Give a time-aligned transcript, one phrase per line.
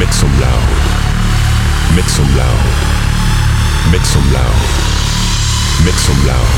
[0.00, 1.94] Make some loud.
[1.94, 2.64] Make some loud.
[3.92, 4.60] Make some loud.
[5.84, 6.48] Make some loud.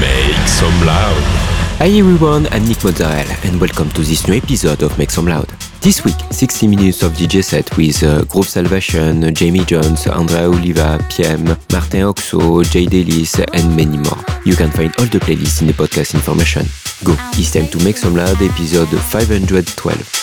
[0.00, 1.22] Make some loud.
[1.78, 5.71] Hi everyone, I'm Nick Mozzarella and welcome to this new episode of Make Some Loud.
[5.82, 11.04] This week, 60 minutes of DJ set with uh, Groove Salvation, Jamie Jones, Andrea Oliva,
[11.10, 14.24] PM, Martin Oxo, Jay Delis and many more.
[14.44, 16.66] You can find all the playlists in the podcast information.
[17.02, 20.21] Go, it's time to Make Some Loud episode 512.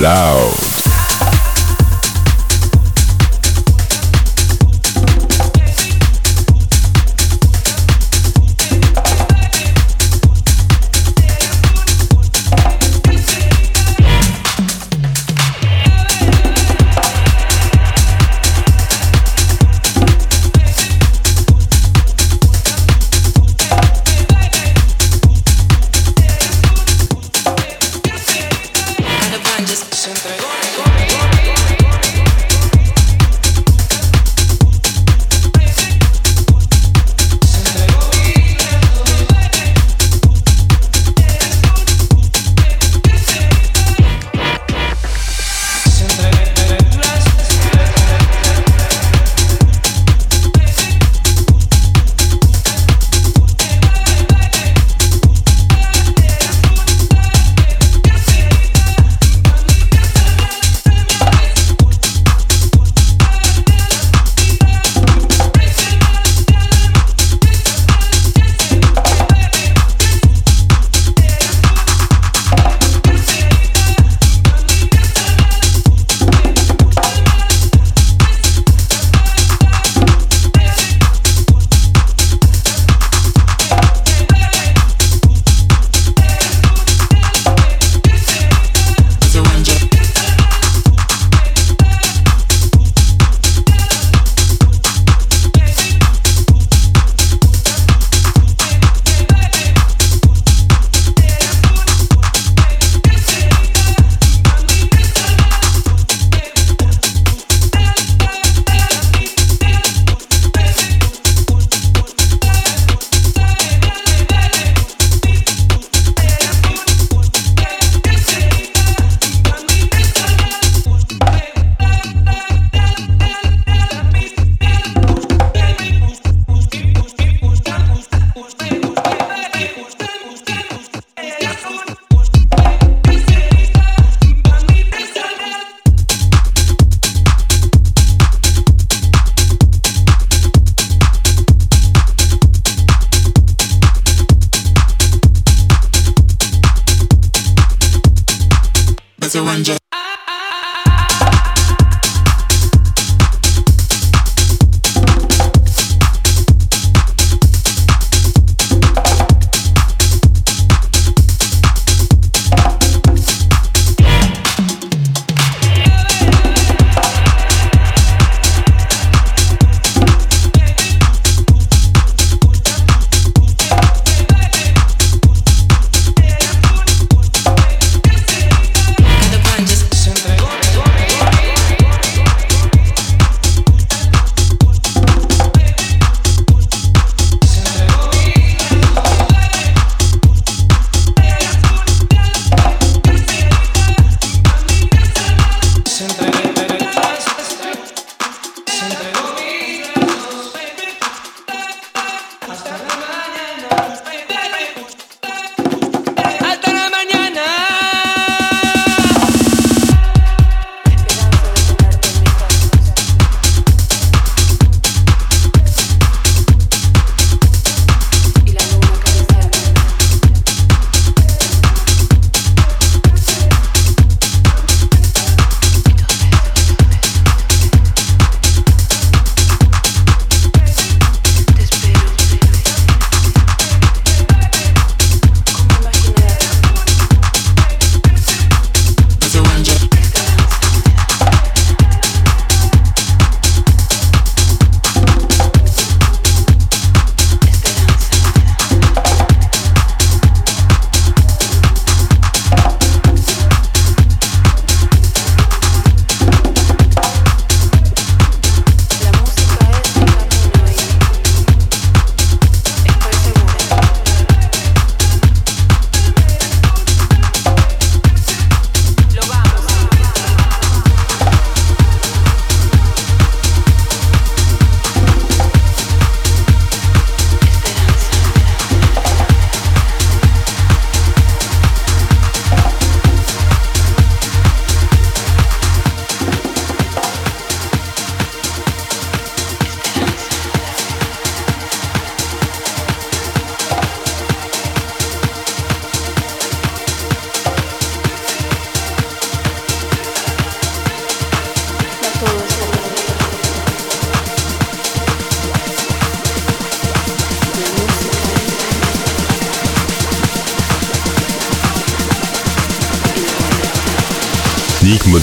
[0.00, 0.39] Blau.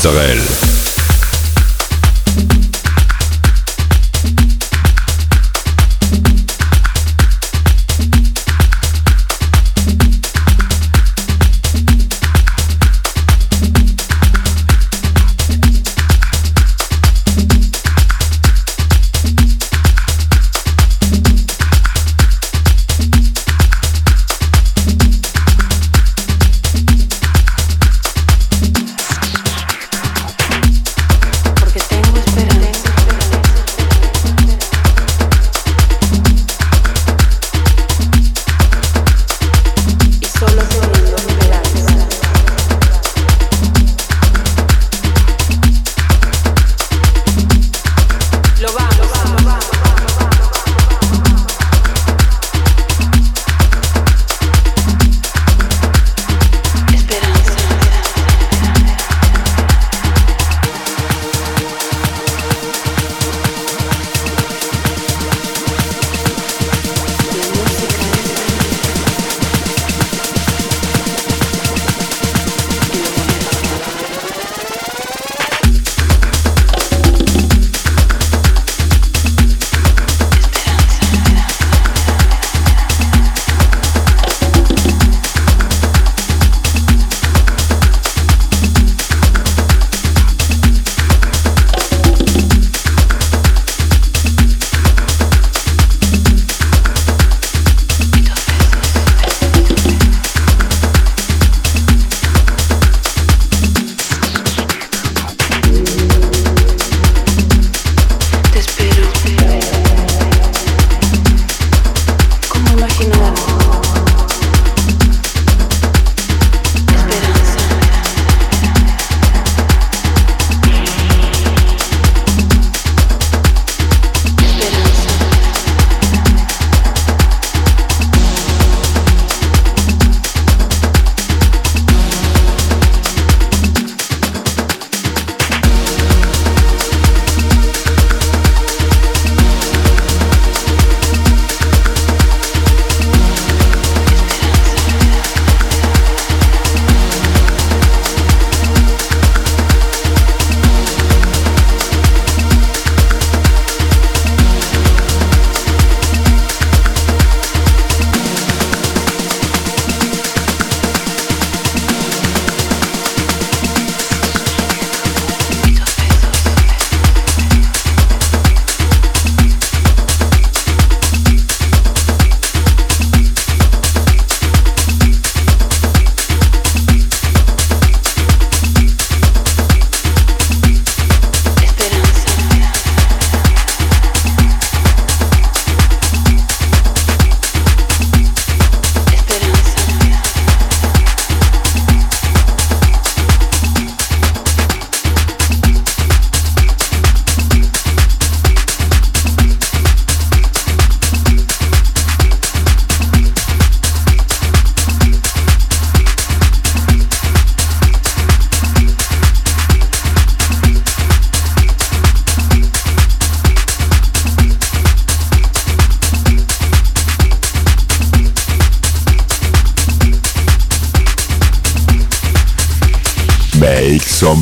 [0.07, 0.56] Israel.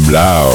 [0.08, 0.55] Blau.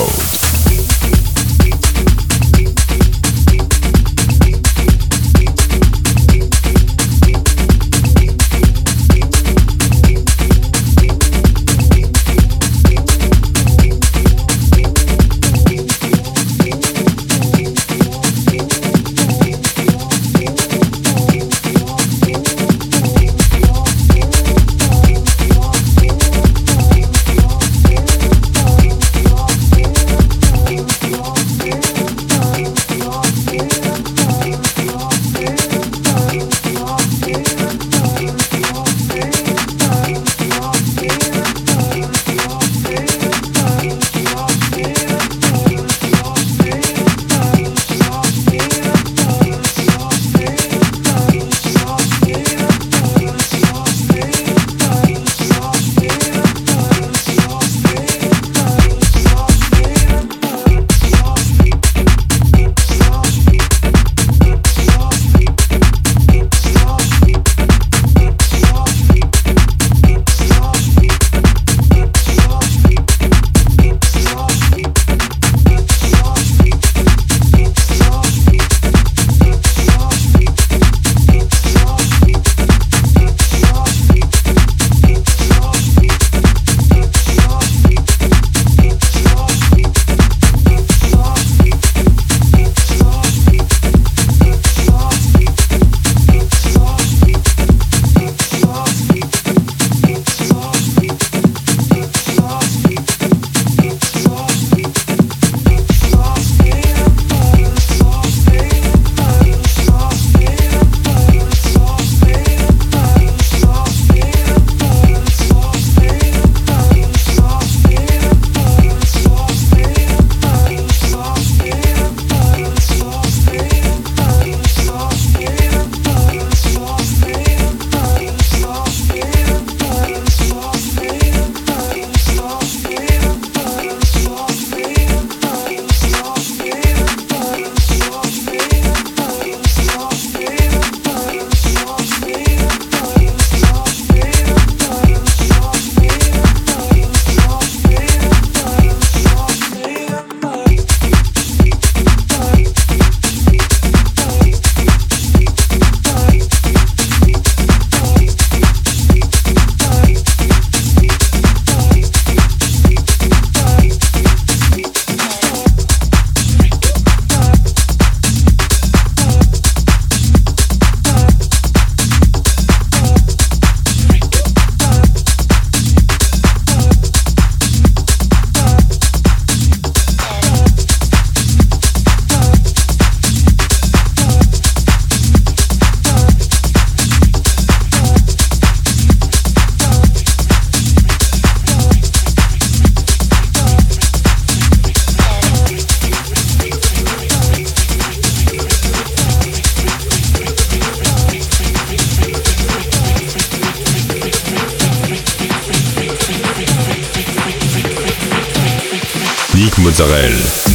[210.00, 210.69] Israël.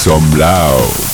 [0.00, 1.09] Some loud.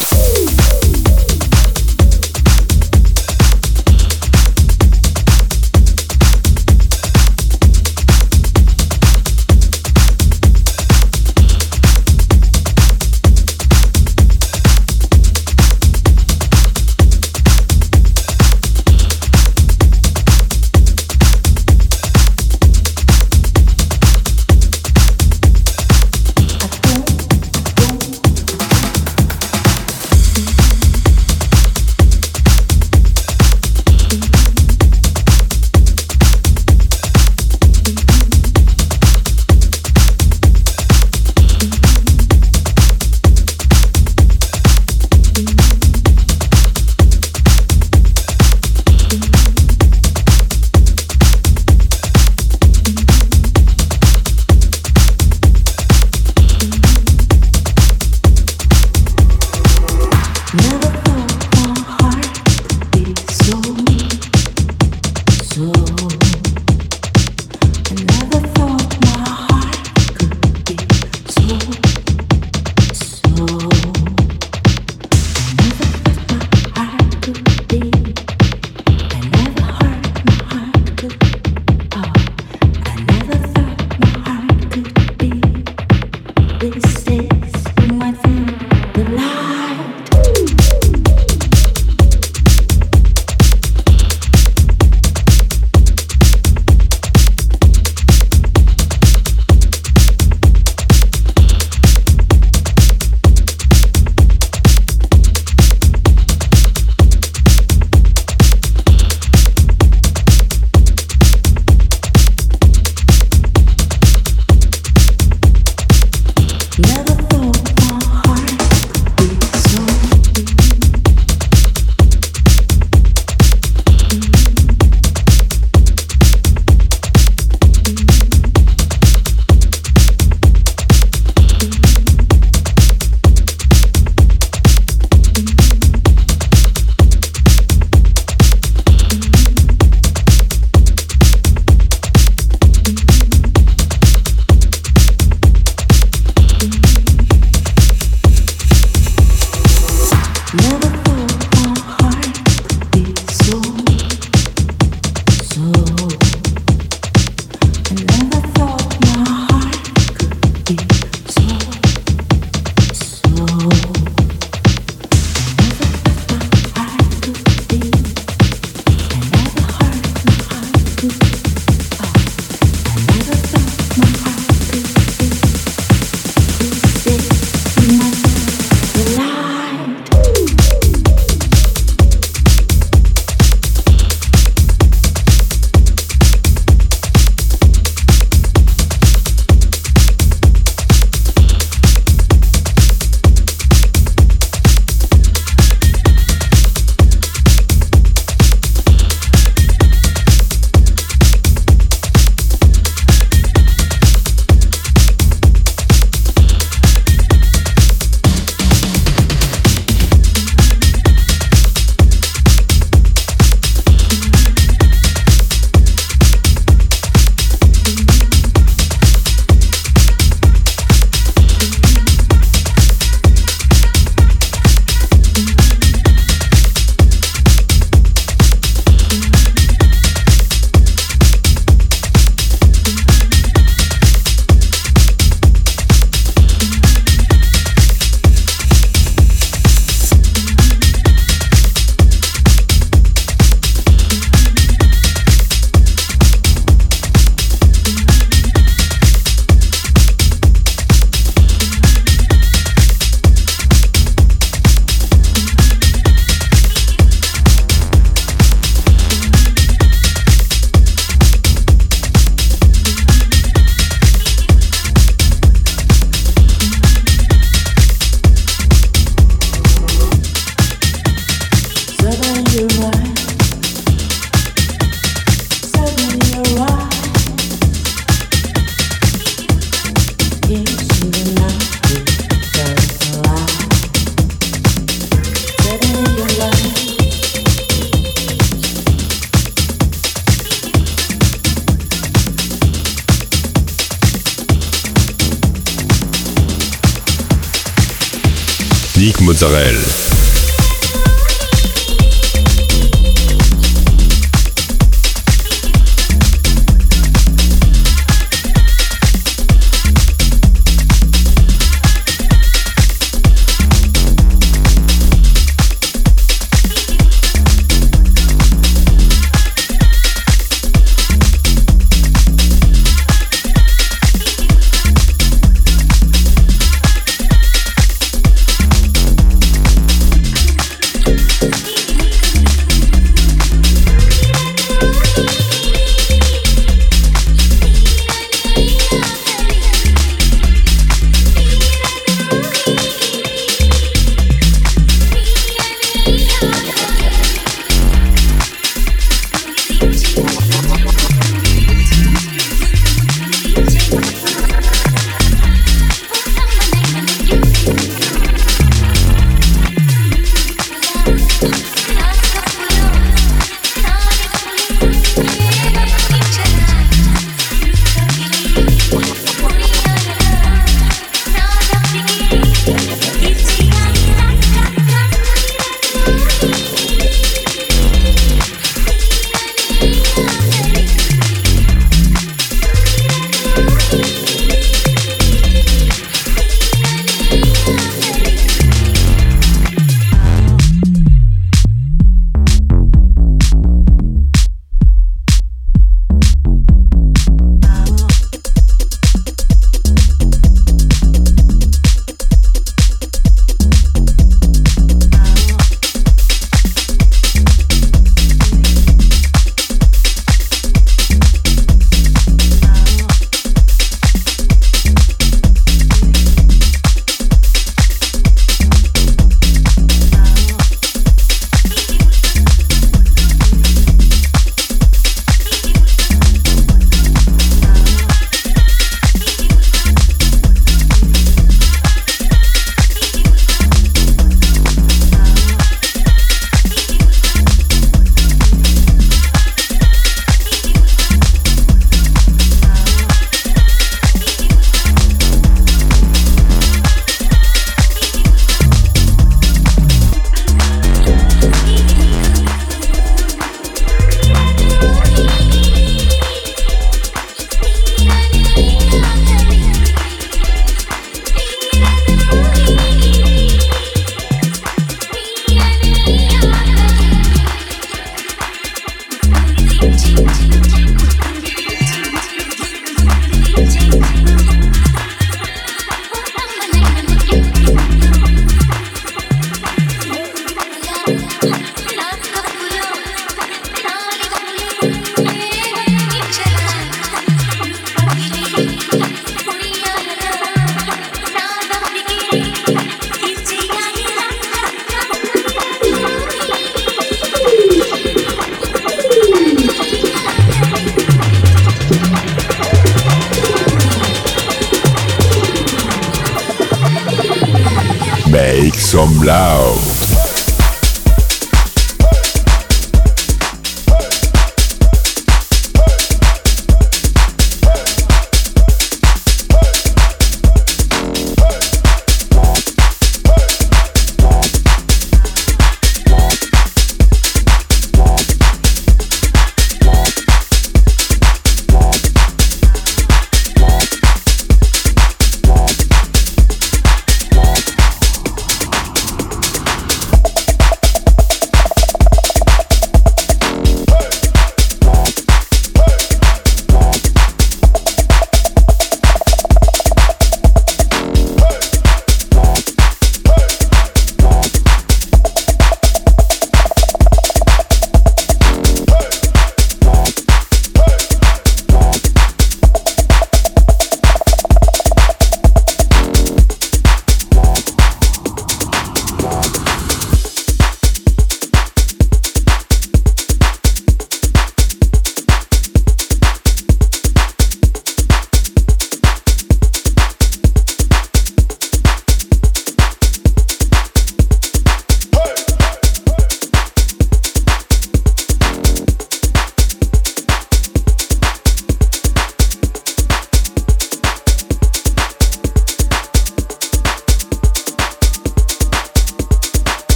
[299.47, 299.76] Israel.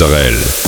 [0.00, 0.67] Israel.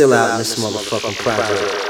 [0.00, 1.89] Still out in this motherfucking project.